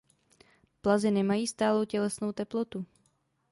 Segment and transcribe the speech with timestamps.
[0.81, 2.85] Plazi nemají stálou tělesnou teplotu.